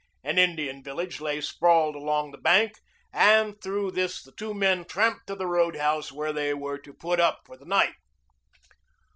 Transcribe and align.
An 0.23 0.39
Indian 0.39 0.81
village 0.83 1.21
lay 1.21 1.39
sprawled 1.41 1.93
along 1.93 2.31
the 2.31 2.39
bank, 2.39 2.71
and 3.13 3.61
through 3.61 3.91
this 3.91 4.23
the 4.23 4.31
two 4.31 4.51
men 4.51 4.83
tramped 4.83 5.27
to 5.27 5.35
the 5.35 5.45
roadhouse 5.45 6.11
where 6.11 6.33
they 6.33 6.55
were 6.55 6.79
to 6.79 6.91
put 6.91 7.19
up 7.19 7.41
for 7.45 7.55
the 7.55 7.65
night. 7.65 7.93